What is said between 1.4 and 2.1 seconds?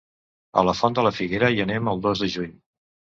hi anem el